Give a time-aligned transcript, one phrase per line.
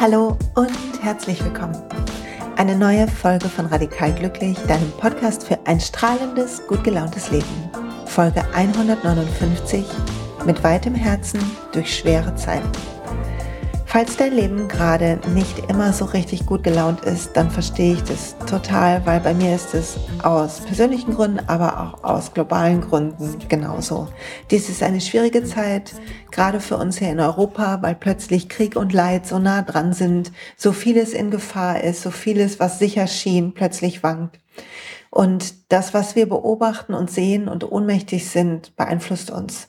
[0.00, 1.76] Hallo und herzlich willkommen.
[2.56, 7.70] Eine neue Folge von Radikal Glücklich, deinem Podcast für ein strahlendes, gut gelauntes Leben.
[8.06, 9.86] Folge 159
[10.44, 11.38] mit weitem Herzen
[11.72, 12.97] durch schwere Zeiten.
[13.90, 18.36] Falls dein Leben gerade nicht immer so richtig gut gelaunt ist, dann verstehe ich das
[18.46, 24.08] total, weil bei mir ist es aus persönlichen Gründen, aber auch aus globalen Gründen genauso.
[24.50, 25.94] Dies ist eine schwierige Zeit,
[26.30, 30.32] gerade für uns hier in Europa, weil plötzlich Krieg und Leid so nah dran sind,
[30.58, 34.38] so vieles in Gefahr ist, so vieles, was sicher schien, plötzlich wankt.
[35.10, 39.68] Und das, was wir beobachten und sehen und ohnmächtig sind, beeinflusst uns,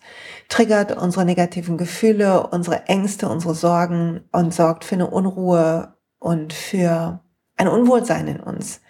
[0.49, 7.21] triggert unsere negativen Gefühle, unsere Ängste, unsere Sorgen und sorgt für eine Unruhe und für
[7.55, 8.81] ein Unwohlsein in uns.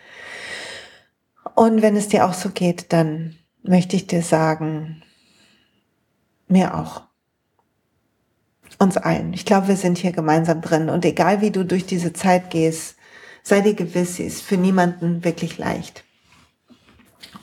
[1.56, 5.04] Und wenn es dir auch so geht, dann möchte ich dir sagen,
[6.48, 7.04] mir auch.
[8.78, 9.34] Uns allen.
[9.34, 10.90] Ich glaube, wir sind hier gemeinsam drin.
[10.90, 12.96] Und egal wie du durch diese Zeit gehst,
[13.44, 16.06] sei dir gewiss, sie ist für niemanden wirklich leicht.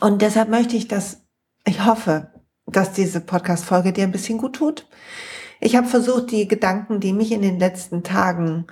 [0.01, 1.21] Und deshalb möchte ich, dass,
[1.67, 2.31] ich hoffe,
[2.67, 4.87] dass diese Podcast-Folge dir ein bisschen gut tut.
[5.61, 8.67] Ich habe versucht, die Gedanken, die mich in den letzten Tagen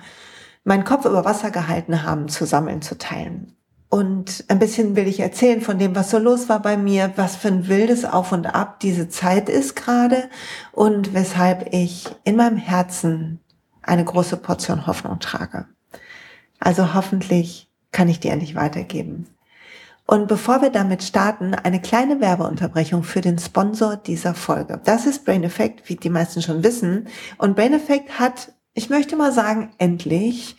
[0.63, 3.55] meinen Kopf über Wasser gehalten haben, zu sammeln, zu teilen.
[3.89, 7.35] Und ein bisschen will ich erzählen von dem, was so los war bei mir, was
[7.35, 10.29] für ein wildes Auf und Ab diese Zeit ist gerade
[10.73, 13.39] und weshalb ich in meinem Herzen
[13.83, 15.67] eine große Portion Hoffnung trage.
[16.59, 19.27] Also hoffentlich kann ich dir endlich weitergeben.
[20.07, 24.79] Und bevor wir damit starten, eine kleine Werbeunterbrechung für den Sponsor dieser Folge.
[24.83, 27.07] Das ist Brain Effect, wie die meisten schon wissen.
[27.39, 30.57] Und Brain Effect hat, ich möchte mal sagen, endlich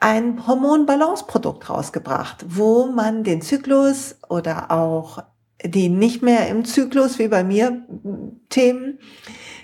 [0.00, 5.22] ein Hormonbalance-Produkt rausgebracht, wo man den Zyklus oder auch
[5.62, 7.86] die nicht mehr im Zyklus wie bei mir
[8.48, 8.98] Themen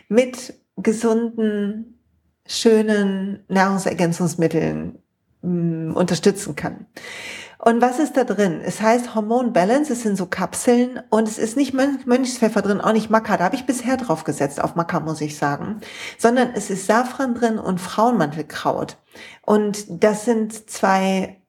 [0.08, 2.00] mit gesunden,
[2.46, 4.98] schönen Nahrungsergänzungsmitteln
[5.40, 6.86] mh, unterstützen kann.
[7.58, 8.60] Und was ist da drin?
[8.62, 12.92] Es heißt Hormon Balance, es sind so Kapseln und es ist nicht Mönchspfeffer drin, auch
[12.92, 13.36] nicht Maca.
[13.36, 15.80] Da habe ich bisher drauf gesetzt, auf Maca muss ich sagen.
[16.18, 18.98] Sondern es ist Safran drin und Frauenmantelkraut.
[19.42, 21.40] Und das sind zwei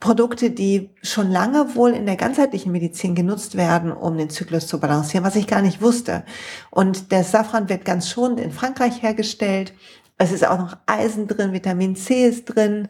[0.00, 4.80] Produkte, die schon lange wohl in der ganzheitlichen Medizin genutzt werden, um den Zyklus zu
[4.80, 6.24] balancieren, was ich gar nicht wusste.
[6.70, 9.72] Und der Safran wird ganz schonend in Frankreich hergestellt.
[10.18, 12.88] Es ist auch noch Eisen drin, Vitamin C ist drin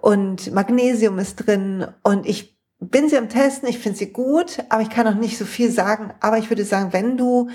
[0.00, 4.82] und Magnesium ist drin und ich bin sie am Testen, ich finde sie gut, aber
[4.82, 6.12] ich kann noch nicht so viel sagen.
[6.20, 7.50] Aber ich würde sagen, wenn du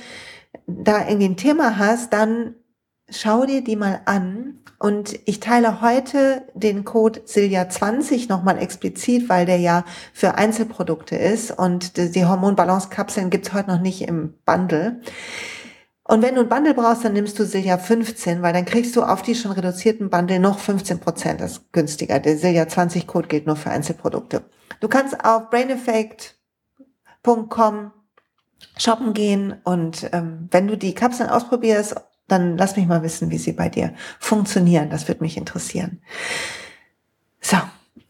[0.68, 2.56] da irgendwie ein Thema hast, dann
[3.10, 4.60] schau dir die mal an.
[4.80, 11.58] Und ich teile heute den Code Silja20 nochmal explizit, weil der ja für Einzelprodukte ist
[11.58, 15.00] und die Hormonbalance-Kapseln gibt's heute noch nicht im Bundle.
[16.06, 19.04] Und wenn du ein Bundle brauchst, dann nimmst du Silja 15, weil dann kriegst du
[19.04, 21.40] auf die schon reduzierten Bundle noch 15 Prozent.
[21.40, 22.20] Das ist günstiger.
[22.20, 24.44] Der Silja 20 Code gilt nur für Einzelprodukte.
[24.82, 27.92] Du kannst auf braineffect.com
[28.78, 31.96] shoppen gehen und ähm, wenn du die Kapseln ausprobierst,
[32.28, 34.90] dann lass mich mal wissen, wie sie bei dir funktionieren.
[34.90, 36.02] Das würde mich interessieren.
[37.40, 37.58] So,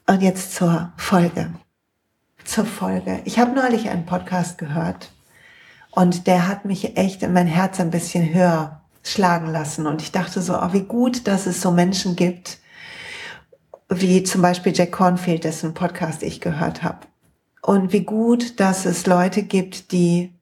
[0.07, 1.53] und jetzt zur Folge.
[2.43, 3.21] Zur Folge.
[3.25, 5.11] Ich habe neulich einen Podcast gehört
[5.95, 9.85] und der hat mich echt in mein Herz ein bisschen höher schlagen lassen.
[9.85, 12.59] Und ich dachte so, oh, wie gut, dass es so Menschen gibt,
[13.89, 16.99] wie zum Beispiel Jack Cornfield, dessen Podcast ich gehört habe.
[17.61, 20.33] Und wie gut, dass es Leute gibt, die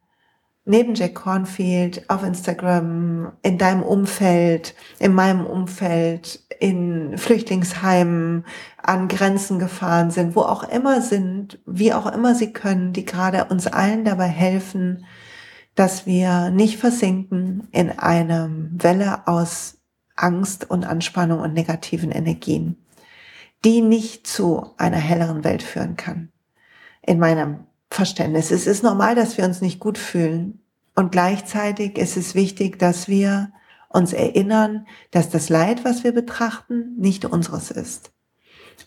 [0.63, 8.45] neben Jack Cornfield auf Instagram, in deinem Umfeld, in meinem Umfeld, in Flüchtlingsheimen,
[8.81, 13.45] an Grenzen gefahren sind, wo auch immer sind, wie auch immer sie können, die gerade
[13.45, 15.05] uns allen dabei helfen,
[15.75, 19.77] dass wir nicht versinken in einer Welle aus
[20.15, 22.77] Angst und Anspannung und negativen Energien,
[23.63, 26.31] die nicht zu einer helleren Welt führen kann.
[27.01, 28.51] In meinem Verständnis.
[28.51, 30.61] Es ist normal, dass wir uns nicht gut fühlen
[30.95, 33.51] und gleichzeitig ist es wichtig, dass wir
[33.89, 38.11] uns erinnern, dass das Leid, was wir betrachten, nicht unseres ist.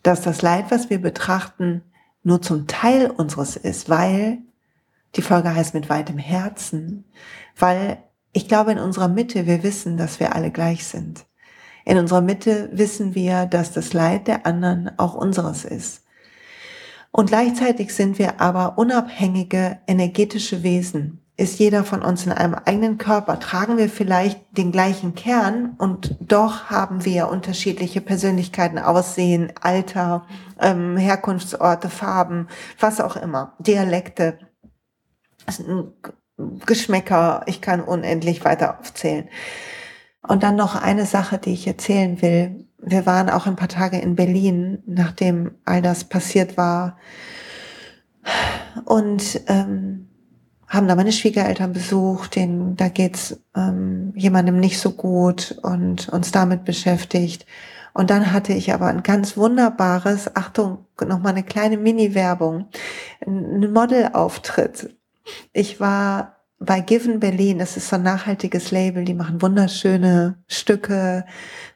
[0.03, 1.83] Dass das Leid, was wir betrachten,
[2.23, 4.39] nur zum Teil unseres ist, weil
[5.17, 7.05] die Folge heißt mit weitem Herzen,
[7.59, 7.99] weil
[8.33, 11.25] ich glaube, in unserer Mitte, wir wissen, dass wir alle gleich sind.
[11.85, 16.03] In unserer Mitte wissen wir, dass das Leid der anderen auch unseres ist.
[17.13, 21.21] Und gleichzeitig sind wir aber unabhängige energetische Wesen.
[21.37, 26.17] ist jeder von uns in einem eigenen Körper, tragen wir vielleicht den gleichen Kern und
[26.21, 30.27] doch haben wir unterschiedliche Persönlichkeiten, Aussehen, Alter,
[30.61, 32.47] ähm, Herkunftsorte, Farben,
[32.79, 34.39] was auch immer, Dialekte,
[36.67, 39.29] Geschmäcker, ich kann unendlich weiter aufzählen.
[40.27, 42.67] Und dann noch eine Sache, die ich erzählen will.
[42.79, 46.97] Wir waren auch ein paar Tage in Berlin, nachdem all das passiert war.
[48.85, 50.09] Und ähm,
[50.67, 56.33] haben da meine Schwiegereltern besucht, denen, da geht's ähm, jemandem nicht so gut und uns
[56.33, 57.47] damit beschäftigt.
[57.93, 62.67] Und dann hatte ich aber ein ganz wunderbares, Achtung, noch mal eine kleine Mini-Werbung,
[63.25, 64.97] ein Modelauftritt.
[65.53, 71.25] Ich war bei Given Berlin, das ist so ein nachhaltiges Label, die machen wunderschöne Stücke,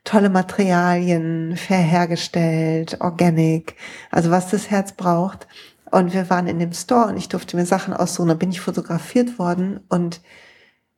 [0.05, 3.77] tolle Materialien, fair hergestellt, organic,
[4.11, 5.47] also was das Herz braucht.
[5.91, 8.29] Und wir waren in dem Store und ich durfte mir Sachen aussuchen.
[8.29, 10.21] Da bin ich fotografiert worden und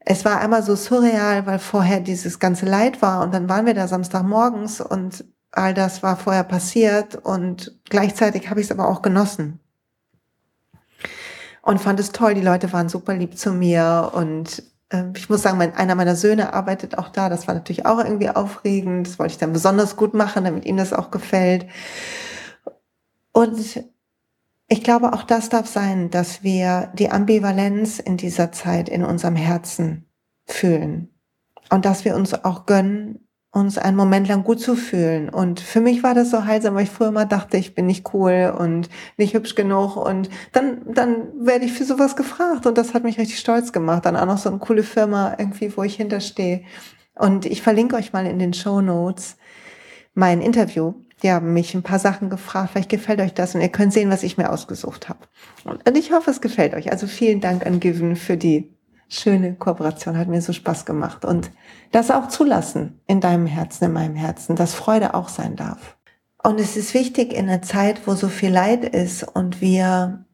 [0.01, 3.75] es war einmal so surreal, weil vorher dieses ganze Leid war und dann waren wir
[3.75, 9.03] da Samstagmorgens und all das war vorher passiert und gleichzeitig habe ich es aber auch
[9.03, 9.61] genossen.
[11.63, 15.43] Und fand es toll, die Leute waren super lieb zu mir und äh, ich muss
[15.43, 17.29] sagen, mein, einer meiner Söhne arbeitet auch da.
[17.29, 19.07] Das war natürlich auch irgendwie aufregend.
[19.07, 21.67] Das wollte ich dann besonders gut machen, damit ihm das auch gefällt.
[23.33, 23.85] Und
[24.69, 29.37] ich glaube, auch das darf sein, dass wir die Ambivalenz in dieser Zeit in unserem
[29.37, 30.07] Herzen
[30.47, 31.09] fühlen
[31.71, 35.29] und dass wir uns auch gönnen, uns einen Moment lang gut zu fühlen.
[35.29, 38.15] Und für mich war das so heilsam, weil ich früher immer dachte, ich bin nicht
[38.15, 39.97] cool und nicht hübsch genug.
[39.97, 42.67] Und dann, dann werde ich für sowas gefragt.
[42.67, 44.07] Und das hat mich richtig stolz gemacht.
[44.07, 46.63] Dann auch noch so eine coole Firma irgendwie, wo ich hinterstehe.
[47.17, 49.37] Und ich verlinke euch mal in den Show Notes
[50.15, 53.69] mein Interview die haben mich ein paar Sachen gefragt, vielleicht gefällt euch das und ihr
[53.69, 55.21] könnt sehen, was ich mir ausgesucht habe.
[55.65, 56.91] Und ich hoffe, es gefällt euch.
[56.91, 58.75] Also vielen Dank an Given für die
[59.11, 61.25] schöne Kooperation, hat mir so Spaß gemacht.
[61.25, 61.51] Und
[61.93, 65.97] das auch zulassen in deinem Herzen, in meinem Herzen, dass Freude auch sein darf.
[66.43, 70.25] Und es ist wichtig in einer Zeit, wo so viel Leid ist und wir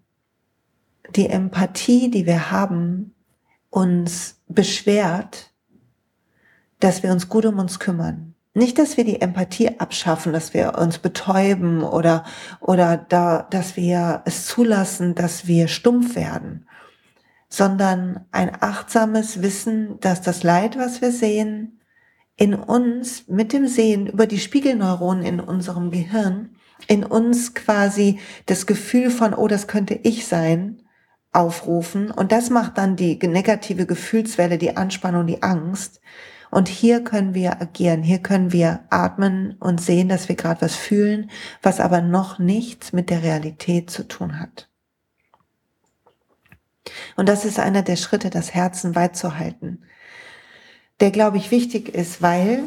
[1.16, 3.14] die Empathie, die wir haben,
[3.70, 5.52] uns beschwert,
[6.78, 10.78] dass wir uns gut um uns kümmern nicht, dass wir die Empathie abschaffen, dass wir
[10.78, 12.24] uns betäuben oder,
[12.60, 16.66] oder da, dass wir es zulassen, dass wir stumpf werden,
[17.48, 21.80] sondern ein achtsames Wissen, dass das Leid, was wir sehen,
[22.36, 26.56] in uns mit dem Sehen über die Spiegelneuronen in unserem Gehirn,
[26.86, 30.82] in uns quasi das Gefühl von, oh, das könnte ich sein,
[31.32, 32.10] aufrufen.
[32.10, 36.00] Und das macht dann die negative Gefühlswelle, die Anspannung, die Angst.
[36.50, 40.74] Und hier können wir agieren, hier können wir atmen und sehen, dass wir gerade was
[40.74, 41.30] fühlen,
[41.62, 44.68] was aber noch nichts mit der Realität zu tun hat.
[47.16, 49.82] Und das ist einer der Schritte, das Herzen weit zu halten,
[51.00, 52.64] der, glaube ich, wichtig ist, weil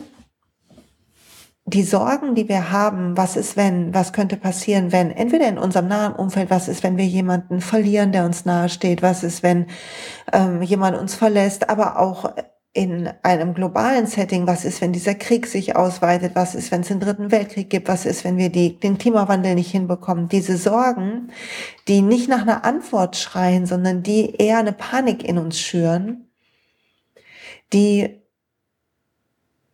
[1.65, 5.87] die Sorgen, die wir haben, was ist wenn, was könnte passieren, wenn, entweder in unserem
[5.87, 9.67] nahen Umfeld, was ist, wenn wir jemanden verlieren, der uns nahe steht, was ist, wenn
[10.33, 12.33] ähm, jemand uns verlässt, aber auch
[12.73, 16.89] in einem globalen Setting, was ist, wenn dieser Krieg sich ausweitet, was ist, wenn es
[16.89, 20.29] den dritten Weltkrieg gibt, was ist, wenn wir die, den Klimawandel nicht hinbekommen.
[20.29, 21.31] Diese Sorgen,
[21.87, 26.27] die nicht nach einer Antwort schreien, sondern die eher eine Panik in uns schüren,
[27.73, 28.19] die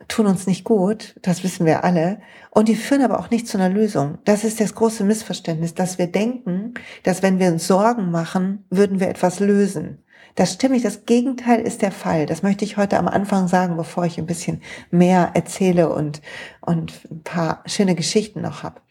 [0.07, 2.21] tun uns nicht gut, das wissen wir alle,
[2.51, 4.19] und die führen aber auch nicht zu einer Lösung.
[4.23, 8.99] Das ist das große Missverständnis, dass wir denken, dass wenn wir uns Sorgen machen, würden
[8.99, 10.04] wir etwas lösen.
[10.35, 10.85] Das stimmt nicht.
[10.85, 12.25] Das Gegenteil ist der Fall.
[12.25, 14.61] Das möchte ich heute am Anfang sagen, bevor ich ein bisschen
[14.91, 16.21] mehr erzähle und,
[16.61, 18.81] und ein paar schöne Geschichten noch habe.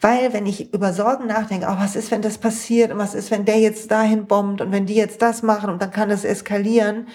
[0.00, 3.32] Weil wenn ich über Sorgen nachdenke, oh, was ist, wenn das passiert und was ist,
[3.32, 6.24] wenn der jetzt dahin bombt und wenn die jetzt das machen und dann kann das
[6.24, 7.08] eskalieren,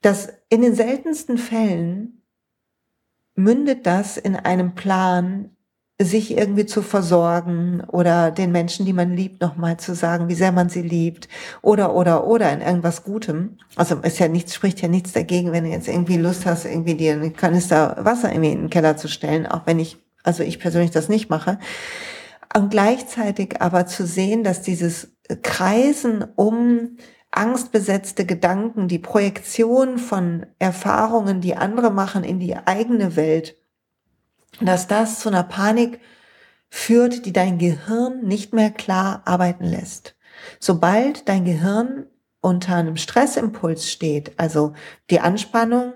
[0.00, 2.22] dass in den seltensten Fällen
[3.34, 5.50] mündet das in einem Plan,
[6.00, 10.52] sich irgendwie zu versorgen oder den Menschen, die man liebt, nochmal zu sagen, wie sehr
[10.52, 11.28] man sie liebt
[11.60, 13.58] oder, oder, oder in irgendwas Gutem.
[13.74, 16.94] Also ist ja nichts, spricht ja nichts dagegen, wenn du jetzt irgendwie Lust hast, irgendwie
[16.94, 20.60] dir einen Kanister Wasser irgendwie in den Keller zu stellen, auch wenn ich, also ich
[20.60, 21.58] persönlich das nicht mache.
[22.56, 26.96] Und gleichzeitig aber zu sehen, dass dieses Kreisen um
[27.32, 33.57] angstbesetzte Gedanken, die Projektion von Erfahrungen, die andere machen in die eigene Welt,
[34.60, 36.00] dass das zu einer Panik
[36.70, 40.16] führt, die dein Gehirn nicht mehr klar arbeiten lässt.
[40.60, 42.06] Sobald dein Gehirn
[42.40, 44.74] unter einem Stressimpuls steht, also
[45.10, 45.94] die Anspannung,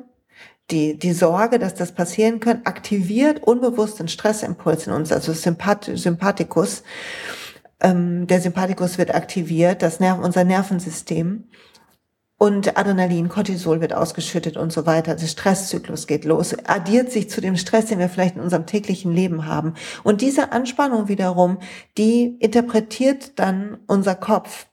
[0.70, 5.90] die, die Sorge, dass das passieren könnte, aktiviert unbewusst den Stressimpuls in uns, also Sympath
[5.94, 6.82] Sympathikus.
[7.80, 11.44] Ähm, der Sympathikus wird aktiviert, das Nerv unser Nervensystem.
[12.42, 15.14] Und Adrenalin, Cortisol wird ausgeschüttet und so weiter.
[15.14, 19.12] Der Stresszyklus geht los, addiert sich zu dem Stress, den wir vielleicht in unserem täglichen
[19.12, 19.74] Leben haben.
[20.02, 21.58] Und diese Anspannung wiederum,
[21.96, 24.66] die interpretiert dann unser Kopf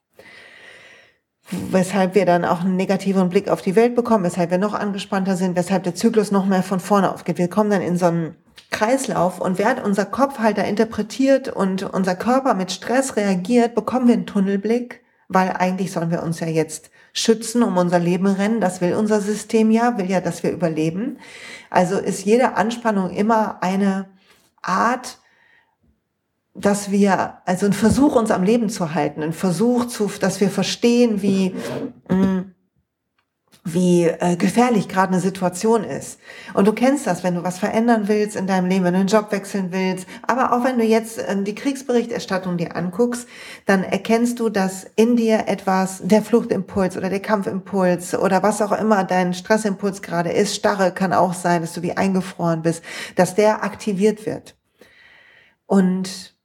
[1.72, 5.36] weshalb wir dann auch einen negativen Blick auf die Welt bekommen, weshalb wir noch angespannter
[5.36, 7.40] sind, weshalb der Zyklus noch mehr von vorne aufgeht.
[7.40, 8.36] Wir kommen dann in so einen
[8.70, 14.08] Kreislauf und während unser Kopf halt da interpretiert und unser Körper mit Stress reagiert, bekommen
[14.08, 18.60] wir einen Tunnelblick, weil eigentlich sollen wir uns ja jetzt schützen, um unser Leben rennen.
[18.60, 21.20] Das will unser System ja, will ja, dass wir überleben.
[21.70, 24.10] Also ist jede Anspannung immer eine
[24.62, 25.20] Art,
[26.56, 30.50] dass wir, also ein Versuch, uns am Leben zu halten, ein Versuch, zu, dass wir
[30.50, 31.56] verstehen, wie,
[32.10, 32.39] mm,
[33.66, 36.20] wie äh, gefährlich gerade eine Situation ist.
[36.54, 39.10] Und du kennst das, wenn du was verändern willst in deinem Leben, wenn du einen
[39.10, 43.28] Job wechseln willst, aber auch wenn du jetzt äh, die Kriegsberichterstattung dir anguckst,
[43.66, 48.72] dann erkennst du, dass in dir etwas, der Fluchtimpuls oder der Kampfimpuls oder was auch
[48.72, 52.84] immer dein Stressimpuls gerade ist, Starre kann auch sein, dass du wie eingefroren bist,
[53.16, 54.56] dass der aktiviert wird.
[55.66, 56.39] Und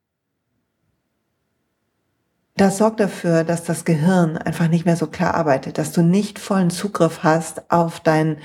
[2.56, 6.38] das sorgt dafür, dass das Gehirn einfach nicht mehr so klar arbeitet, dass du nicht
[6.38, 8.38] vollen Zugriff hast auf deinen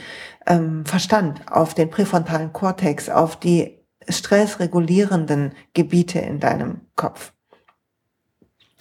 [0.48, 7.34] ähm, Verstand, auf den präfrontalen Kortex, auf die stressregulierenden Gebiete in deinem Kopf.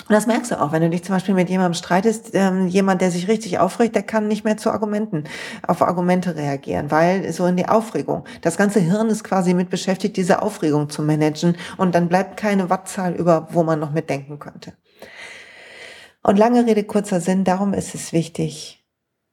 [0.08, 3.02] Und das merkst du auch, wenn du dich zum Beispiel mit jemandem streitest, ähm, jemand,
[3.02, 5.24] der sich richtig aufregt, der kann nicht mehr zu Argumenten,
[5.66, 8.24] auf Argumente reagieren, weil so in die Aufregung.
[8.40, 12.70] Das ganze Hirn ist quasi mit beschäftigt, diese Aufregung zu managen und dann bleibt keine
[12.70, 14.72] Wattzahl über, wo man noch mitdenken könnte.
[16.22, 18.84] Und lange Rede, kurzer Sinn, darum ist es wichtig,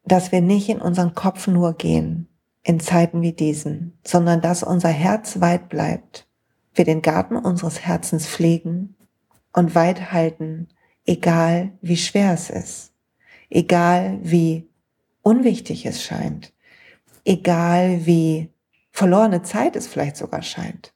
[0.03, 2.27] dass wir nicht in unseren Kopf nur gehen
[2.63, 6.27] in Zeiten wie diesen, sondern dass unser Herz weit bleibt,
[6.73, 8.95] wir den Garten unseres Herzens pflegen
[9.53, 10.67] und weit halten,
[11.05, 12.91] egal wie schwer es ist,
[13.51, 14.67] egal wie
[15.21, 16.53] unwichtig es scheint,
[17.23, 18.49] egal wie
[18.91, 20.94] verlorene Zeit es vielleicht sogar scheint.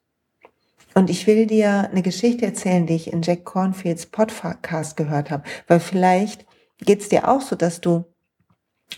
[0.99, 5.43] Und ich will dir eine Geschichte erzählen, die ich in Jack Cornfields Podcast gehört habe,
[5.69, 6.45] weil vielleicht
[6.79, 8.03] geht es dir auch so, dass du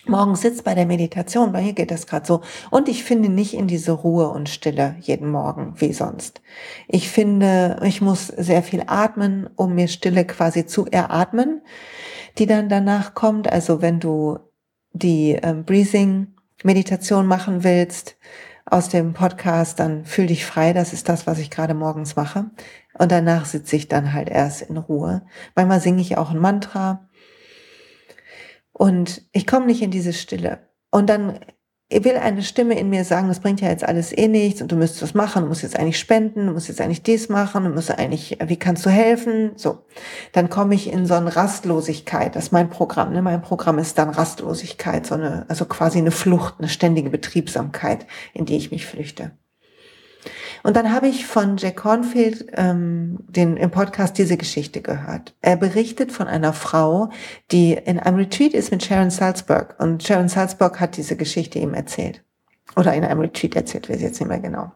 [0.07, 2.41] morgens sitzt bei der Meditation, bei mir geht das gerade so,
[2.71, 6.41] und ich finde nicht in diese Ruhe und Stille jeden Morgen wie sonst.
[6.87, 11.61] Ich finde, ich muss sehr viel atmen, um mir Stille quasi zu eratmen,
[12.39, 13.47] die dann danach kommt.
[13.47, 14.39] Also wenn du
[14.91, 18.17] die ähm, Breathing Meditation machen willst,
[18.65, 22.51] aus dem Podcast, dann fühl dich frei, das ist das, was ich gerade morgens mache.
[22.97, 25.23] Und danach sitze ich dann halt erst in Ruhe.
[25.55, 27.09] Manchmal singe ich auch ein Mantra.
[28.71, 30.67] Und ich komme nicht in diese Stille.
[30.91, 31.39] Und dann
[31.91, 34.75] will eine Stimme in mir sagen, das bringt ja jetzt alles eh nichts und du
[34.75, 37.69] müsstest was machen, du musst jetzt eigentlich spenden, du musst jetzt eigentlich dies machen, du
[37.69, 39.51] musst eigentlich, wie kannst du helfen?
[39.55, 39.79] So.
[40.31, 42.35] Dann komme ich in so eine Rastlosigkeit.
[42.35, 43.11] Das ist mein Programm.
[43.13, 43.21] Ne?
[43.21, 48.45] Mein Programm ist dann Rastlosigkeit, so eine, also quasi eine Flucht, eine ständige Betriebsamkeit, in
[48.45, 49.31] die ich mich flüchte.
[50.63, 55.35] Und dann habe ich von Jack Cornfield ähm, den, im Podcast diese Geschichte gehört.
[55.41, 57.09] Er berichtet von einer Frau,
[57.51, 59.75] die in einem Retreat ist mit Sharon Salzberg.
[59.79, 62.23] Und Sharon Salzberg hat diese Geschichte ihm erzählt.
[62.75, 64.71] Oder in einem Retreat erzählt, weiß ich jetzt nicht mehr genau.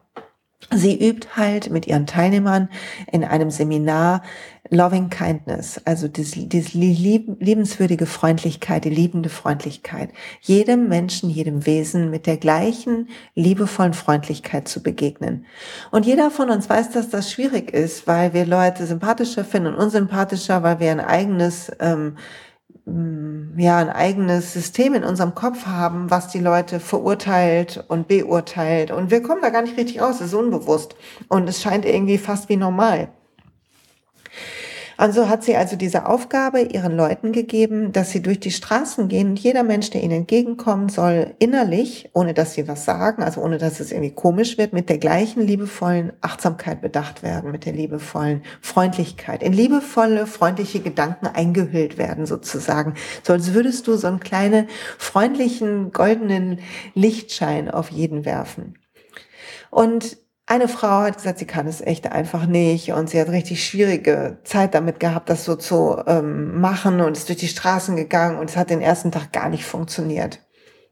[0.74, 2.68] Sie übt halt mit ihren Teilnehmern
[3.12, 4.22] in einem Seminar
[4.70, 12.26] Loving Kindness, also die, die liebenswürdige Freundlichkeit, die liebende Freundlichkeit, jedem Menschen, jedem Wesen mit
[12.26, 15.46] der gleichen liebevollen Freundlichkeit zu begegnen.
[15.90, 19.82] Und jeder von uns weiß, dass das schwierig ist, weil wir Leute sympathischer finden und
[19.82, 22.16] unsympathischer, weil wir ein eigenes ähm,
[22.86, 28.92] Mm, ja, ein eigenes System in unserem Kopf haben, was die Leute verurteilt und beurteilt.
[28.92, 30.94] Und wir kommen da gar nicht richtig raus, es ist unbewusst.
[31.28, 33.08] Und es scheint irgendwie fast wie normal.
[34.96, 39.30] Also hat sie also diese Aufgabe ihren Leuten gegeben, dass sie durch die Straßen gehen
[39.30, 43.58] und jeder Mensch, der ihnen entgegenkommen soll, innerlich, ohne dass sie was sagen, also ohne
[43.58, 48.42] dass es irgendwie komisch wird, mit der gleichen liebevollen Achtsamkeit bedacht werden, mit der liebevollen
[48.62, 52.94] Freundlichkeit, in liebevolle, freundliche Gedanken eingehüllt werden sozusagen.
[53.22, 56.60] So als würdest du so einen kleinen, freundlichen, goldenen
[56.94, 58.78] Lichtschein auf jeden werfen.
[59.70, 63.66] Und eine Frau hat gesagt, sie kann es echt einfach nicht und sie hat richtig
[63.66, 68.38] schwierige Zeit damit gehabt, das so zu ähm, machen und ist durch die Straßen gegangen
[68.38, 70.40] und es hat den ersten Tag gar nicht funktioniert.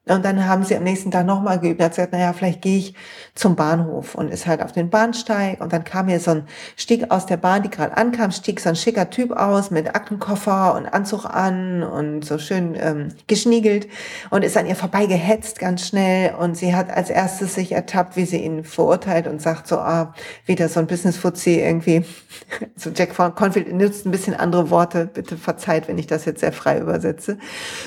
[0.07, 1.81] Und dann haben sie am nächsten Tag nochmal geübt.
[1.81, 2.95] Er hat gesagt, naja, vielleicht gehe ich
[3.35, 5.63] zum Bahnhof und ist halt auf den Bahnsteig.
[5.63, 6.47] Und dann kam hier so ein,
[6.77, 10.75] stieg aus der Bahn, die gerade ankam, stieg so ein schicker Typ aus mit Aktenkoffer
[10.75, 13.89] und Anzug an und so schön ähm, geschniegelt
[14.29, 16.35] und ist an ihr vorbeigehetzt ganz schnell.
[16.35, 20.15] Und sie hat als erstes sich ertappt, wie sie ihn verurteilt und sagt so, ah,
[20.45, 22.05] wieder so ein Business-Fuzzi irgendwie.
[22.77, 25.07] so Jack Confield nutzt ein bisschen andere Worte.
[25.07, 27.39] Bitte verzeiht, wenn ich das jetzt sehr frei übersetze.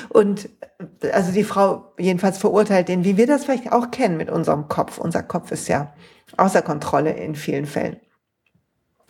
[0.08, 0.48] Und
[1.12, 4.98] also die Frau jedenfalls verurteilt den, wie wir das vielleicht auch kennen mit unserem Kopf.
[4.98, 5.92] Unser Kopf ist ja
[6.36, 7.96] außer Kontrolle in vielen Fällen.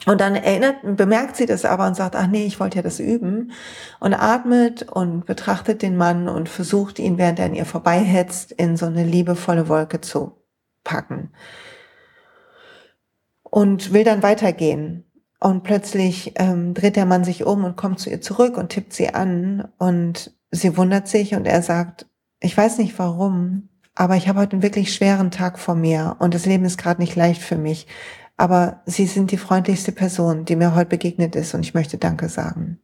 [0.06, 3.00] Und dann erinnert, bemerkt sie das aber und sagt, ach nee, ich wollte ja das
[3.00, 3.50] üben
[3.98, 8.76] und atmet und betrachtet den Mann und versucht ihn, während er an ihr vorbeihetzt, in
[8.76, 10.36] so eine liebevolle Wolke zu
[10.84, 11.32] packen.
[13.42, 15.04] Und will dann weitergehen.
[15.40, 18.92] Und plötzlich ähm, dreht der Mann sich um und kommt zu ihr zurück und tippt
[18.92, 22.06] sie an und sie wundert sich und er sagt,
[22.40, 26.34] ich weiß nicht warum, aber ich habe heute einen wirklich schweren Tag vor mir und
[26.34, 27.86] das Leben ist gerade nicht leicht für mich.
[28.36, 32.28] Aber Sie sind die freundlichste Person, die mir heute begegnet ist und ich möchte Danke
[32.28, 32.78] sagen.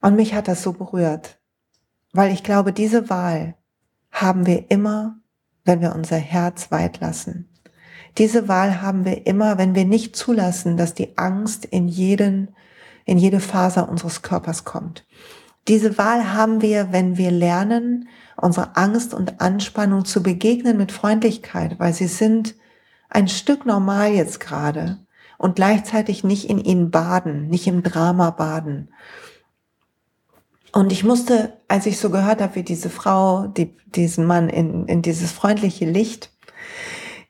[0.00, 1.38] Und mich hat das so berührt,
[2.14, 3.54] weil ich glaube, diese Wahl
[4.10, 5.18] haben wir immer,
[5.64, 7.50] wenn wir unser Herz weit lassen.
[8.16, 12.54] Diese Wahl haben wir immer, wenn wir nicht zulassen, dass die Angst in jeden,
[13.04, 15.06] in jede Faser unseres Körpers kommt.
[15.68, 21.78] Diese Wahl haben wir, wenn wir lernen, unsere Angst und Anspannung zu begegnen mit Freundlichkeit,
[21.78, 22.54] weil sie sind
[23.08, 24.98] ein Stück normal jetzt gerade
[25.36, 28.88] und gleichzeitig nicht in ihnen baden, nicht im Drama baden.
[30.72, 34.86] Und ich musste, als ich so gehört habe, wie diese Frau die, diesen Mann in,
[34.86, 36.30] in dieses freundliche Licht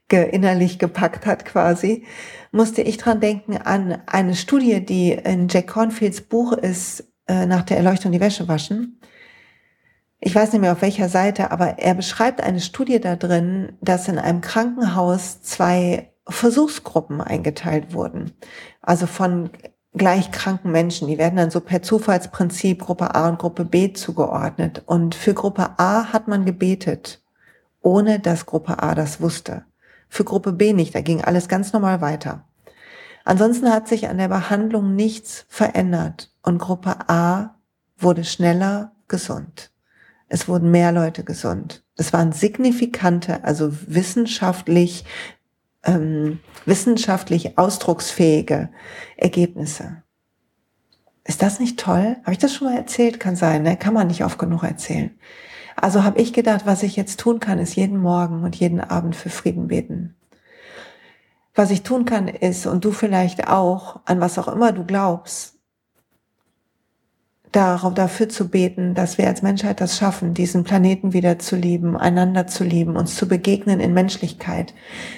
[0.08, 2.04] ge, innerlich gepackt hat quasi,
[2.52, 7.62] musste ich dran denken an eine Studie, die in Jack Cornfields Buch ist, äh, nach
[7.62, 9.00] der Erleuchtung die Wäsche waschen.
[10.18, 14.08] Ich weiß nicht mehr auf welcher Seite, aber er beschreibt eine Studie da drin, dass
[14.08, 18.32] in einem Krankenhaus zwei Versuchsgruppen eingeteilt wurden.
[18.82, 19.50] Also von
[19.94, 21.06] gleich kranken Menschen.
[21.06, 24.82] Die werden dann so per Zufallsprinzip Gruppe A und Gruppe B zugeordnet.
[24.86, 27.22] Und für Gruppe A hat man gebetet,
[27.80, 29.64] ohne dass Gruppe A das wusste.
[30.08, 32.44] Für Gruppe B nicht, da ging alles ganz normal weiter.
[33.24, 37.56] Ansonsten hat sich an der Behandlung nichts verändert und Gruppe A
[37.98, 39.72] wurde schneller gesund.
[40.28, 41.84] Es wurden mehr Leute gesund.
[41.96, 45.04] Es waren signifikante, also wissenschaftlich,
[45.84, 48.70] ähm, wissenschaftlich ausdrucksfähige
[49.16, 50.02] Ergebnisse.
[51.24, 52.16] Ist das nicht toll?
[52.22, 53.20] Habe ich das schon mal erzählt?
[53.20, 53.76] Kann sein, ne?
[53.76, 55.10] Kann man nicht oft genug erzählen.
[55.76, 59.16] Also habe ich gedacht, was ich jetzt tun kann, ist jeden Morgen und jeden Abend
[59.16, 60.16] für Frieden beten.
[61.54, 65.60] Was ich tun kann, ist, und du vielleicht auch, an was auch immer du glaubst,
[67.52, 71.96] darauf, dafür zu beten, dass wir als Menschheit das schaffen, diesen Planeten wieder zu lieben,
[71.96, 74.74] einander zu lieben, uns zu begegnen in Menschlichkeit,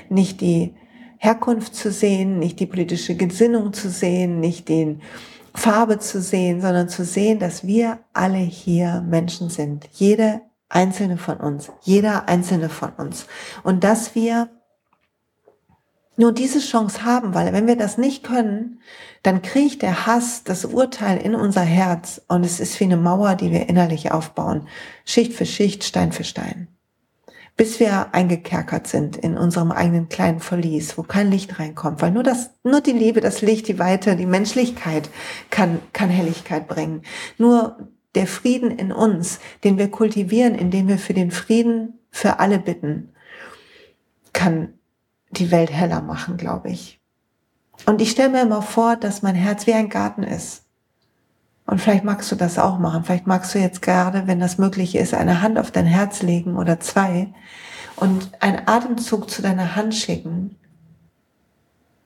[0.09, 0.75] nicht die
[1.19, 5.03] Herkunft zu sehen, nicht die politische Gesinnung zu sehen, nicht den
[5.55, 9.89] Farbe zu sehen, sondern zu sehen, dass wir alle hier Menschen sind.
[9.93, 13.27] Jede einzelne von uns, jeder einzelne von uns.
[13.63, 14.49] Und dass wir
[16.17, 18.81] nur diese Chance haben, weil wenn wir das nicht können,
[19.23, 23.35] dann kriecht der Hass, das Urteil in unser Herz und es ist wie eine Mauer,
[23.35, 24.69] die wir innerlich aufbauen,
[25.05, 26.69] Schicht für Schicht, Stein für Stein,
[27.57, 32.25] bis wir eingekerkert sind in unserem eigenen kleinen Verlies, wo kein Licht reinkommt, weil nur
[32.25, 35.09] das, nur die Liebe, das Licht, die Weite, die Menschlichkeit
[35.51, 37.03] kann, kann Helligkeit bringen.
[37.39, 42.59] Nur der Frieden in uns, den wir kultivieren, indem wir für den Frieden für alle
[42.59, 43.15] bitten,
[44.35, 44.75] kann
[45.33, 47.01] die Welt heller machen, glaube ich.
[47.87, 50.65] Und ich stelle mir immer vor, dass mein Herz wie ein Garten ist.
[51.67, 53.05] Und vielleicht magst du das auch machen.
[53.05, 56.57] Vielleicht magst du jetzt gerade, wenn das möglich ist, eine Hand auf dein Herz legen
[56.57, 57.33] oder zwei
[57.97, 60.57] und einen Atemzug zu deiner Hand schicken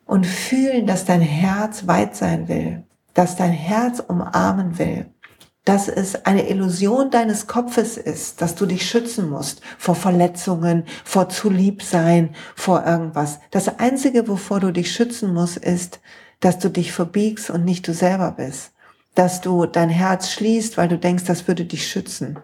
[0.04, 2.84] und fühlen, dass dein Herz weit sein will,
[3.14, 5.06] dass dein Herz umarmen will
[5.66, 11.29] dass es eine Illusion deines Kopfes ist, dass du dich schützen musst vor Verletzungen, vor
[11.29, 13.40] zu lieb sein, vor irgendwas.
[13.50, 16.00] Das Einzige, wovor du dich schützen musst, ist,
[16.38, 18.74] dass du dich verbiegst und nicht du selber bist.
[19.16, 22.38] Dass du dein Herz schließt, weil du denkst, das würde dich schützen.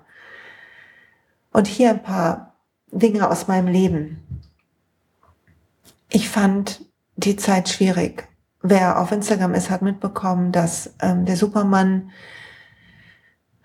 [1.52, 2.56] Und hier ein paar
[2.90, 4.42] Dinge aus meinem Leben.
[6.10, 8.28] Ich fand die Zeit schwierig.
[8.62, 12.10] Wer auf Instagram ist, hat mitbekommen, dass ähm, der Supermann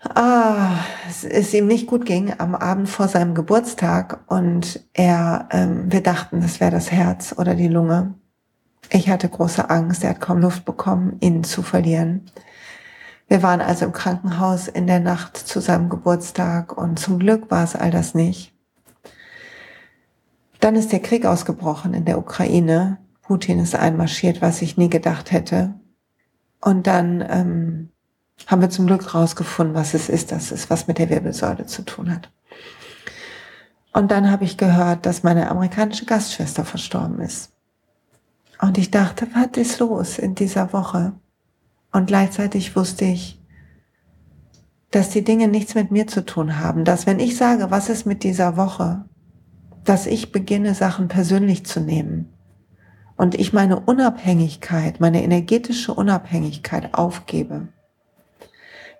[0.00, 0.78] ah,
[1.12, 6.40] es ihm nicht gut ging am Abend vor seinem Geburtstag und er, ähm, wir dachten,
[6.40, 8.14] das wäre das Herz oder die Lunge.
[8.90, 12.30] Ich hatte große Angst, er hat kaum Luft bekommen, ihn zu verlieren.
[13.26, 17.62] Wir waren also im Krankenhaus in der Nacht zu seinem Geburtstag und zum Glück war
[17.62, 18.54] es all das nicht.
[20.60, 22.98] Dann ist der Krieg ausgebrochen in der Ukraine.
[23.22, 25.74] Putin ist einmarschiert, was ich nie gedacht hätte.
[26.60, 27.90] Und dann ähm,
[28.46, 31.82] haben wir zum Glück rausgefunden, was es ist, dass es was mit der Wirbelsäule zu
[31.82, 32.30] tun hat.
[33.92, 37.52] Und dann habe ich gehört, dass meine amerikanische Gastschwester verstorben ist.
[38.60, 41.12] Und ich dachte, was ist los in dieser Woche?
[41.92, 43.40] Und gleichzeitig wusste ich,
[44.90, 46.84] dass die Dinge nichts mit mir zu tun haben.
[46.84, 49.04] Dass wenn ich sage, was ist mit dieser Woche,
[49.84, 52.32] dass ich beginne, Sachen persönlich zu nehmen.
[53.16, 57.68] Und ich meine Unabhängigkeit, meine energetische Unabhängigkeit aufgebe.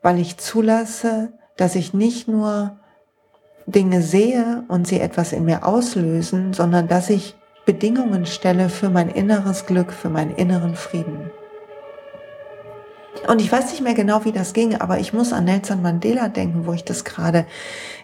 [0.02, 2.78] Weil ich zulasse, dass ich nicht nur
[3.66, 9.10] Dinge sehe und sie etwas in mir auslösen, sondern dass ich Bedingungen stelle für mein
[9.10, 11.30] inneres Glück, für meinen inneren Frieden.
[13.26, 16.28] Und ich weiß nicht mehr genau, wie das ging, aber ich muss an Nelson Mandela
[16.28, 17.46] denken, wo ich das gerade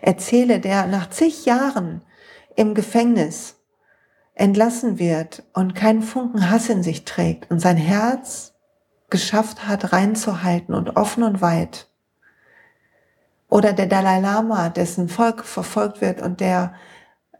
[0.03, 2.03] erzähle, der nach zig Jahren
[2.57, 3.57] im Gefängnis
[4.35, 8.54] entlassen wird und keinen Funken Hass in sich trägt und sein Herz
[9.15, 11.89] geschafft hat, reinzuhalten und offen und weit.
[13.49, 16.75] Oder der Dalai Lama, dessen Volk verfolgt wird und der,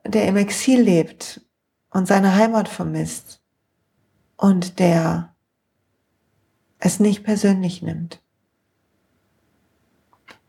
[0.07, 1.41] der im Exil lebt
[1.91, 3.41] und seine Heimat vermisst
[4.37, 5.35] und der
[6.79, 8.23] es nicht persönlich nimmt,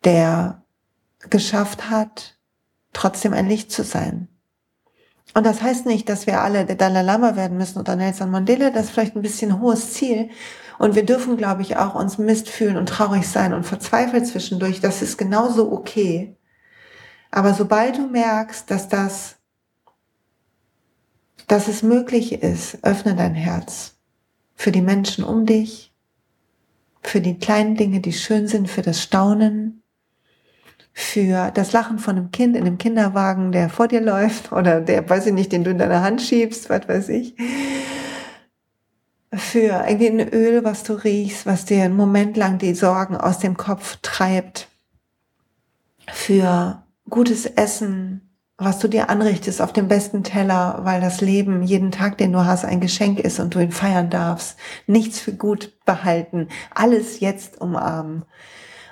[0.03, 0.63] der
[1.31, 2.37] geschafft hat,
[2.93, 4.27] trotzdem ein Licht zu sein.
[5.33, 8.69] Und das heißt nicht, dass wir alle der Dalai Lama werden müssen oder Nelson Mandela,
[8.69, 10.29] das ist vielleicht ein bisschen hohes Ziel,
[10.77, 14.81] und wir dürfen, glaube ich, auch uns Mist fühlen und traurig sein und verzweifelt zwischendurch.
[14.81, 16.35] Das ist genauso okay.
[17.31, 19.35] Aber sobald du merkst, dass das,
[21.47, 23.95] dass es möglich ist, öffne dein Herz
[24.55, 25.93] für die Menschen um dich,
[27.01, 29.83] für die kleinen Dinge, die schön sind, für das Staunen,
[30.91, 35.07] für das Lachen von einem Kind in einem Kinderwagen, der vor dir läuft oder der,
[35.07, 37.35] weiß ich nicht, den du in deiner Hand schiebst, was weiß ich
[39.37, 43.57] für ein Öl, was du riechst, was dir einen Moment lang die Sorgen aus dem
[43.57, 44.67] Kopf treibt,
[46.11, 48.21] für gutes Essen,
[48.57, 52.45] was du dir anrichtest auf dem besten Teller, weil das Leben jeden Tag, den du
[52.45, 54.57] hast, ein Geschenk ist und du ihn feiern darfst.
[54.87, 58.23] Nichts für gut behalten, alles jetzt umarmen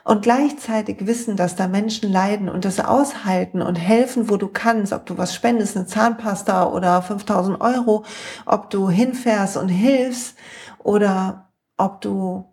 [0.04, 4.92] und gleichzeitig wissen, dass da Menschen leiden und das aushalten und helfen, wo du kannst,
[4.92, 8.04] ob du was spendest, eine Zahnpasta oder 5000 Euro,
[8.46, 10.36] ob du hinfährst und hilfst
[10.80, 12.46] oder ob du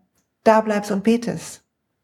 [0.45, 1.63] da bleibst und betest.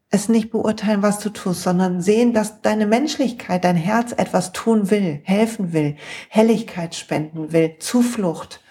[0.09, 4.89] Es nicht beurteilen, was du tust, sondern sehen, dass deine Menschlichkeit, dein Herz etwas tun
[4.89, 5.97] will, helfen will,
[6.29, 8.61] Helligkeit spenden will, Zuflucht.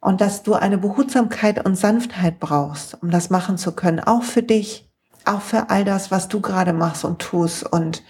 [0.00, 4.44] Und dass du eine Behutsamkeit und Sanftheit brauchst, um das machen zu können, auch für
[4.44, 4.87] dich
[5.28, 8.02] auch für all das, was du gerade machst und tust und,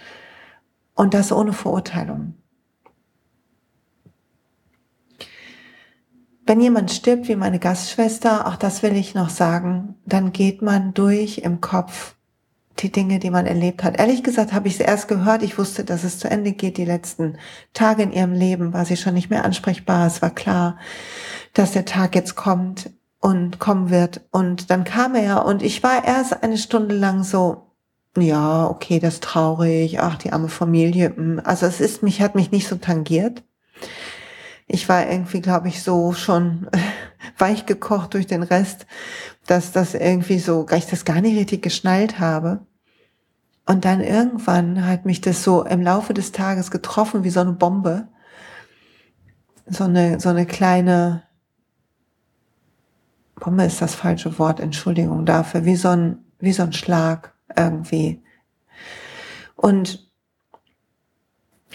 [0.95, 2.35] und das ohne Verurteilung.
[6.45, 10.95] Wenn jemand stirbt wie meine Gastschwester, auch das will ich noch sagen, dann geht man
[10.95, 12.15] durch im Kopf
[12.79, 13.99] die Dinge, die man erlebt hat.
[13.99, 15.43] Ehrlich gesagt habe ich es erst gehört.
[15.43, 16.77] Ich wusste, dass es zu Ende geht.
[16.77, 17.37] Die letzten
[17.73, 20.07] Tage in ihrem Leben war sie schon nicht mehr ansprechbar.
[20.07, 20.77] Es war klar,
[21.53, 24.21] dass der Tag jetzt kommt und kommen wird.
[24.31, 27.69] Und dann kam er und ich war erst eine Stunde lang so,
[28.17, 31.15] ja, okay, das ist traurig, ach, die arme Familie.
[31.15, 31.41] Hm.
[31.43, 33.43] Also es ist mich, hat mich nicht so tangiert.
[34.67, 36.67] Ich war irgendwie, glaube ich, so schon
[37.37, 38.85] weich gekocht durch den Rest,
[39.47, 42.59] dass das irgendwie so, ich das gar nicht richtig geschnallt habe.
[43.65, 47.51] Und dann irgendwann hat mich das so im Laufe des Tages getroffen wie so eine
[47.51, 48.07] Bombe.
[49.67, 51.21] So eine, so eine kleine,
[53.39, 58.21] Bombe ist das falsche Wort, Entschuldigung dafür, wie so ein, wie so ein Schlag irgendwie.
[59.55, 60.09] Und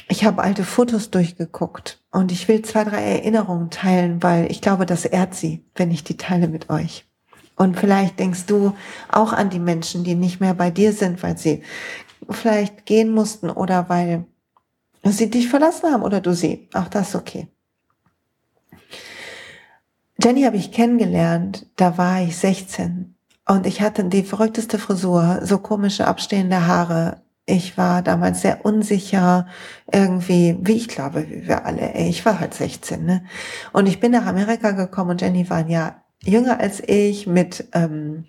[0.09, 4.87] ich habe alte Fotos durchgeguckt und ich will zwei, drei Erinnerungen teilen, weil ich glaube,
[4.87, 7.07] das ehrt sie, wenn ich die teile mit euch.
[7.57, 8.74] Und vielleicht denkst du
[9.11, 11.62] auch an die Menschen, die nicht mehr bei dir sind, weil sie
[12.29, 14.24] vielleicht gehen mussten oder weil
[15.05, 16.68] sie dich verlassen haben oder du sie.
[16.74, 17.48] Auch das ist okay.
[20.22, 25.59] Jenny habe ich kennengelernt, da war ich 16 und ich hatte die verrückteste Frisur, so
[25.59, 27.22] komische abstehende Haare.
[27.46, 29.46] Ich war damals sehr unsicher,
[29.92, 31.94] irgendwie, wie ich glaube, wie wir alle.
[31.94, 33.24] Ich war halt 16, ne?
[33.72, 37.68] Und ich bin nach Amerika gekommen und Jenny war ein Jahr jünger als ich mit
[37.72, 38.24] ähm,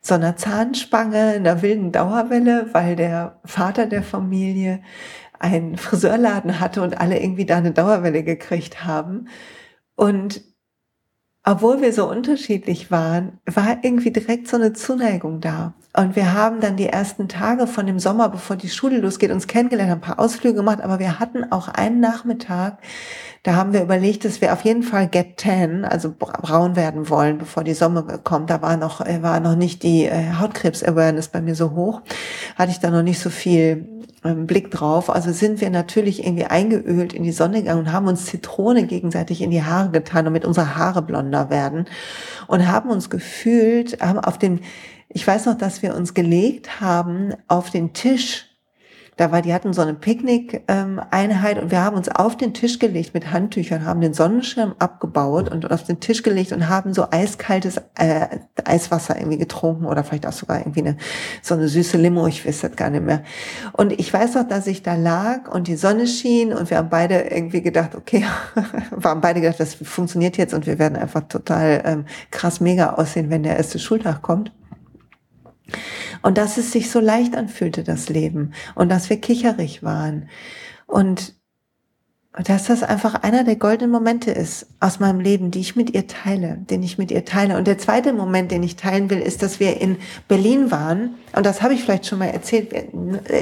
[0.00, 4.80] so einer Zahnspange, einer wilden Dauerwelle, weil der Vater der Familie
[5.38, 9.28] einen Friseurladen hatte und alle irgendwie da eine Dauerwelle gekriegt haben.
[9.94, 10.42] Und
[11.50, 15.72] obwohl wir so unterschiedlich waren, war irgendwie direkt so eine Zuneigung da.
[15.94, 19.46] Und wir haben dann die ersten Tage von dem Sommer, bevor die Schule losgeht, uns
[19.46, 22.78] kennengelernt, ein paar Ausflüge gemacht, aber wir hatten auch einen Nachmittag,
[23.42, 27.38] da haben wir überlegt, dass wir auf jeden Fall get tan, also braun werden wollen,
[27.38, 28.50] bevor die Sommer kommt.
[28.50, 32.02] Da war noch, äh, war noch nicht die äh, Hautkrebs-Awareness bei mir so hoch.
[32.56, 33.88] Hatte ich da noch nicht so viel
[34.24, 35.08] ähm, Blick drauf.
[35.08, 39.40] Also sind wir natürlich irgendwie eingeölt in die Sonne gegangen und haben uns Zitrone gegenseitig
[39.40, 41.86] in die Haare getan, damit unsere Haare blonder werden.
[42.48, 44.60] Und haben uns gefühlt, haben auf den,
[45.08, 48.48] ich weiß noch, dass wir uns gelegt haben auf den Tisch
[49.18, 53.14] da war, die hatten so eine Picknick-Einheit und wir haben uns auf den Tisch gelegt
[53.14, 57.78] mit Handtüchern, haben den Sonnenschirm abgebaut und auf den Tisch gelegt und haben so eiskaltes
[57.96, 58.28] äh,
[58.64, 60.96] Eiswasser irgendwie getrunken oder vielleicht auch sogar irgendwie eine,
[61.42, 63.24] so eine süße Limo, ich weiß das gar nicht mehr.
[63.72, 66.88] Und ich weiß noch, dass ich da lag und die Sonne schien und wir haben
[66.88, 68.24] beide irgendwie gedacht, okay,
[68.96, 72.92] wir haben beide gedacht, das funktioniert jetzt und wir werden einfach total ähm, krass mega
[72.92, 74.52] aussehen, wenn der erste Schultag kommt.
[76.22, 78.52] Und dass es sich so leicht anfühlte, das Leben.
[78.74, 80.28] Und dass wir kicherig waren.
[80.86, 81.38] Und
[82.44, 86.06] dass das einfach einer der goldenen Momente ist aus meinem Leben, die ich mit ihr
[86.06, 87.56] teile, den ich mit ihr teile.
[87.56, 89.96] Und der zweite Moment, den ich teilen will, ist, dass wir in
[90.28, 91.16] Berlin waren.
[91.34, 92.72] Und das habe ich vielleicht schon mal erzählt.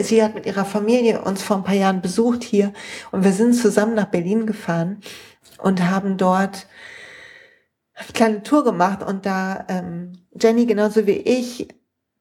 [0.02, 2.72] Sie hat mit ihrer Familie uns vor ein paar Jahren besucht hier.
[3.10, 4.98] Und wir sind zusammen nach Berlin gefahren
[5.58, 6.66] und haben dort
[7.94, 9.02] eine kleine Tour gemacht.
[9.02, 11.68] Und da ähm, Jenny genauso wie ich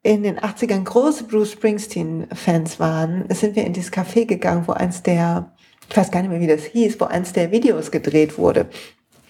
[0.06, 5.02] in den 80ern große Bruce Springsteen-Fans waren, sind wir in dieses Café gegangen, wo eins
[5.02, 5.52] der,
[5.90, 8.68] ich weiß gar nicht mehr, wie das hieß, wo eins der Videos gedreht wurde.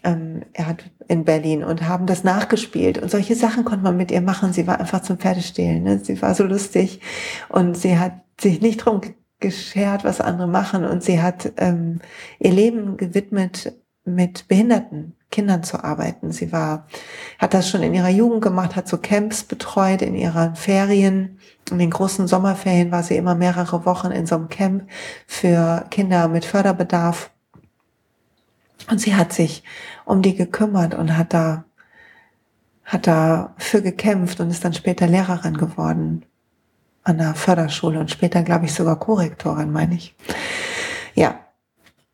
[0.04, 2.98] Ähm, er hat in Berlin und haben das nachgespielt.
[2.98, 4.52] Und solche Sachen konnte man mit ihr machen.
[4.52, 5.84] Sie war einfach zum Pferdestehlen.
[5.84, 6.00] Ne?
[6.04, 7.00] Sie war so lustig
[7.48, 9.00] und sie hat sich nicht drum
[9.40, 10.84] geschert, was andere machen.
[10.84, 12.02] Und sie hat ähm,
[12.38, 16.32] ihr Leben gewidmet mit Behinderten Kindern zu arbeiten.
[16.32, 16.88] Sie war,
[17.40, 21.40] hat das schon in ihrer Jugend gemacht, hat so Camps betreut in ihren Ferien.
[21.70, 24.90] In den großen Sommerferien war sie immer mehrere Wochen in so einem Camp
[25.28, 27.32] für Kinder mit Förderbedarf.
[28.90, 29.64] Und sie hat sich
[30.06, 31.66] um die gekümmert und hat da,
[32.86, 36.26] hat dafür gekämpft und ist dann später Lehrerin geworden
[37.04, 40.16] an der Förderschule und später, glaube ich, sogar Korrektorin, meine ich.
[41.14, 41.45] Ja,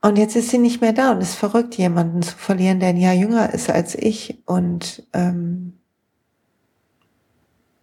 [0.02, 2.98] und jetzt ist sie nicht mehr da und ist verrückt, jemanden zu verlieren, der ein
[2.98, 5.74] Jahr jünger ist als ich und ähm,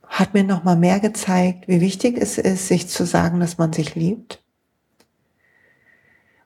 [0.09, 3.73] hat mir noch mal mehr gezeigt, wie wichtig es ist, sich zu sagen, dass man
[3.73, 4.43] sich liebt.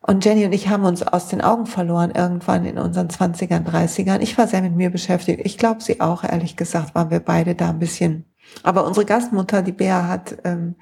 [0.04, 4.18] Und Jenny und ich haben uns aus den Augen verloren irgendwann in unseren 20ern, 30ern.
[4.18, 5.40] Ich war sehr mit mir beschäftigt.
[5.44, 8.24] Ich glaube, sie auch, ehrlich gesagt, waren wir beide da ein bisschen.
[8.64, 10.74] Aber unsere Gastmutter, die Bea, hat ähm,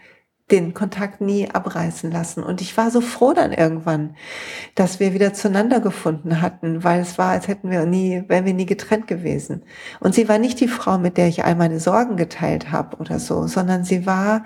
[0.51, 2.43] den Kontakt nie abreißen lassen.
[2.43, 4.17] Und ich war so froh dann irgendwann,
[4.75, 8.55] dass wir wieder zueinander gefunden hatten, weil es war, als hätten wir nie, wären wir
[8.55, 9.63] nie getrennt gewesen.
[10.01, 13.19] Und sie war nicht die Frau, mit der ich all meine Sorgen geteilt habe oder
[13.19, 14.45] so, sondern sie war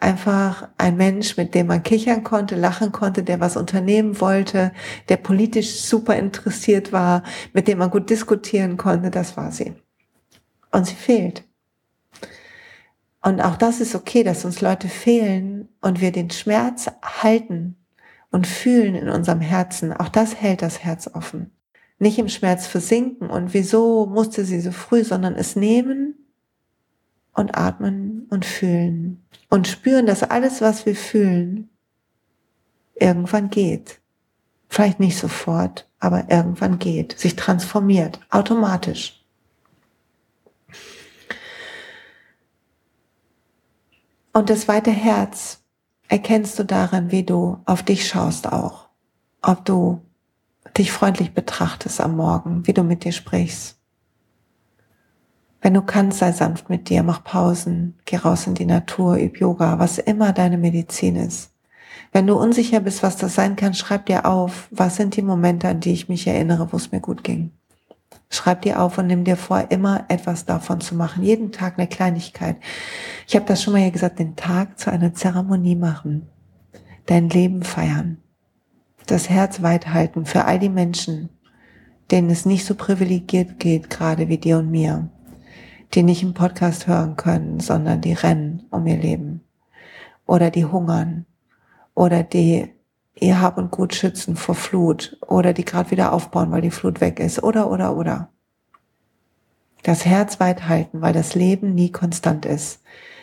[0.00, 4.72] einfach ein Mensch, mit dem man kichern konnte, lachen konnte, der was unternehmen wollte,
[5.08, 9.10] der politisch super interessiert war, mit dem man gut diskutieren konnte.
[9.10, 9.74] Das war sie.
[10.70, 11.47] Und sie fehlt.
[13.22, 17.76] Und auch das ist okay, dass uns Leute fehlen und wir den Schmerz halten
[18.30, 19.92] und fühlen in unserem Herzen.
[19.92, 21.50] Auch das hält das Herz offen.
[21.98, 26.14] Nicht im Schmerz versinken und wieso musste sie so früh, sondern es nehmen
[27.32, 31.68] und atmen und fühlen und spüren, dass alles, was wir fühlen,
[32.94, 34.00] irgendwann geht.
[34.68, 39.17] Vielleicht nicht sofort, aber irgendwann geht, sich transformiert, automatisch.
[44.38, 45.64] Und das weite Herz
[46.06, 48.88] erkennst du daran, wie du auf dich schaust auch.
[49.42, 50.00] Ob du
[50.76, 53.80] dich freundlich betrachtest am Morgen, wie du mit dir sprichst.
[55.60, 59.40] Wenn du kannst, sei sanft mit dir, mach Pausen, geh raus in die Natur, üb
[59.40, 61.50] Yoga, was immer deine Medizin ist.
[62.12, 65.66] Wenn du unsicher bist, was das sein kann, schreib dir auf, was sind die Momente,
[65.66, 67.50] an die ich mich erinnere, wo es mir gut ging.
[68.30, 71.22] Schreib dir auf und nimm dir vor, immer etwas davon zu machen.
[71.22, 72.56] Jeden Tag eine Kleinigkeit.
[73.26, 76.28] Ich habe das schon mal hier gesagt, den Tag zu einer Zeremonie machen.
[77.06, 78.18] Dein Leben feiern.
[79.06, 81.30] Das Herz weit halten für all die Menschen,
[82.10, 85.08] denen es nicht so privilegiert geht, gerade wie dir und mir.
[85.94, 89.40] Die nicht im Podcast hören können, sondern die rennen um ihr Leben.
[90.26, 91.24] Oder die hungern.
[91.94, 92.68] Oder die
[93.20, 97.00] ihr Hab und Gut schützen vor Flut oder die gerade wieder aufbauen, weil die Flut
[97.00, 98.30] weg ist oder oder oder.
[99.82, 102.82] Das Herz weit halten, weil das Leben nie konstant ist.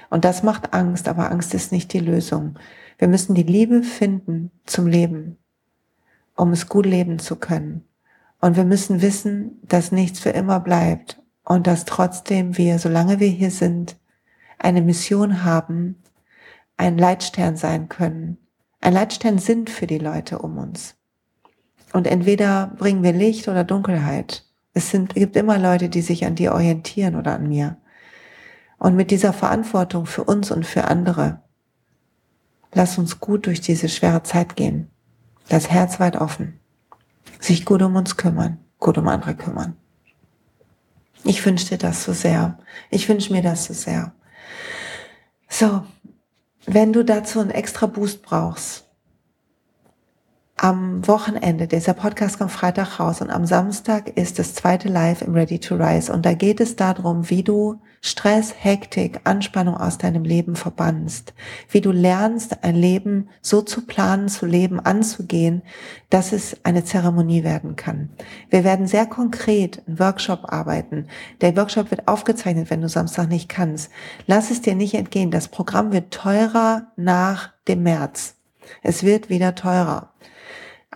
[0.10, 2.58] Und das macht Angst, aber Angst ist nicht die Lösung.
[2.98, 5.38] Wir müssen die Liebe finden zum Leben,
[6.36, 7.86] um es gut leben zu können.
[8.40, 13.28] Und wir müssen wissen, dass nichts für immer bleibt und dass trotzdem wir, solange wir
[13.28, 13.98] hier sind,
[14.58, 16.02] eine Mission haben,
[16.78, 18.38] ein Leitstern sein können,
[18.82, 20.96] ein Leitstern sind für die Leute um uns.
[21.94, 24.44] Und entweder bringen wir Licht oder Dunkelheit.
[24.74, 27.78] Es sind, gibt immer Leute, die sich an dir orientieren oder an mir.
[28.78, 31.40] Und mit dieser Verantwortung für uns und für andere,
[32.74, 34.90] lass uns gut durch diese schwere Zeit gehen.
[35.48, 36.60] Das Herz weit offen.
[37.40, 39.78] Sich gut um uns kümmern, gut um andere kümmern.
[41.24, 42.60] Ich wünsche dir das so sehr.
[42.90, 44.14] Ich wünsche mir das so sehr.
[45.50, 45.84] So,
[46.68, 48.85] wenn du dazu einen extra Boost brauchst,
[50.58, 55.34] am Wochenende, dieser Podcast kommt Freitag raus und am Samstag ist das zweite Live im
[55.34, 60.24] Ready to Rise und da geht es darum, wie du Stress, Hektik, Anspannung aus deinem
[60.24, 61.34] Leben verbannst,
[61.70, 65.62] wie du lernst, ein Leben so zu planen, zu leben, anzugehen,
[66.10, 68.10] dass es eine Zeremonie werden kann.
[68.50, 71.08] Wir werden sehr konkret einen Workshop arbeiten.
[71.42, 73.92] Der Workshop wird aufgezeichnet, wenn du Samstag nicht kannst.
[74.26, 75.32] Lass es dir nicht entgehen.
[75.32, 78.36] Das Programm wird teurer nach dem März.
[78.84, 80.12] Es wird wieder teurer.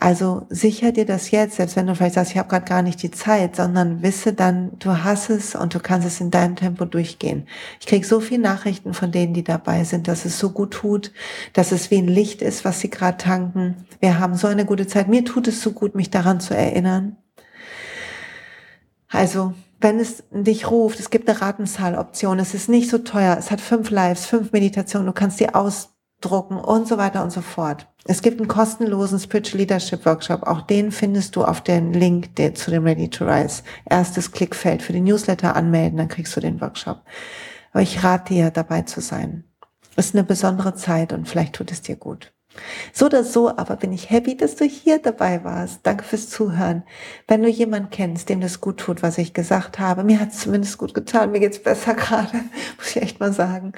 [0.01, 3.03] Also sicher dir das jetzt, selbst wenn du vielleicht sagst, ich habe gerade gar nicht
[3.03, 6.85] die Zeit, sondern wisse dann, du hast es und du kannst es in deinem Tempo
[6.85, 7.47] durchgehen.
[7.81, 11.12] Ich krieg so viele Nachrichten von denen, die dabei sind, dass es so gut tut,
[11.51, 13.85] dass es wie ein Licht ist, was sie gerade tanken.
[13.99, 15.09] Wir haben so eine gute Zeit.
[15.09, 17.17] Mir tut es so gut, mich daran zu erinnern.
[19.09, 23.51] Also wenn es dich ruft, es gibt eine Ratenzahloption, es ist nicht so teuer, es
[23.51, 25.89] hat fünf Lives, fünf Meditationen, du kannst die aus
[26.21, 27.88] drucken und so weiter und so fort.
[28.05, 30.43] Es gibt einen kostenlosen Spiritual Leadership Workshop.
[30.43, 33.63] Auch den findest du auf den Link der, zu dem Ready to Rise.
[33.86, 37.01] Erstes Klickfeld für den Newsletter anmelden, dann kriegst du den Workshop.
[37.71, 39.43] Aber ich rate dir, dabei zu sein.
[39.95, 42.32] Ist eine besondere Zeit und vielleicht tut es dir gut.
[42.93, 45.82] So oder so, aber bin ich happy, dass du hier dabei warst.
[45.84, 46.84] Danke fürs Zuhören.
[47.27, 50.39] Wenn du jemanden kennst, dem das gut tut, was ich gesagt habe, mir hat es
[50.39, 52.38] zumindest gut getan, mir geht's besser gerade,
[52.77, 53.73] muss ich echt mal sagen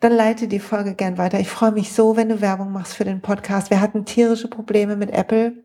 [0.00, 1.40] dann leite die Folge gern weiter.
[1.40, 3.70] Ich freue mich so, wenn du Werbung machst für den Podcast.
[3.70, 5.64] Wir hatten tierische Probleme mit Apple.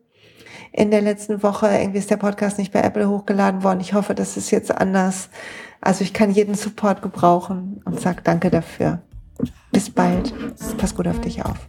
[0.72, 3.80] In der letzten Woche irgendwie ist der Podcast nicht bei Apple hochgeladen worden.
[3.80, 5.28] Ich hoffe, das ist jetzt anders.
[5.82, 9.02] Also ich kann jeden Support gebrauchen und sag danke dafür.
[9.70, 10.32] Bis bald.
[10.78, 11.68] Pass gut auf dich auf.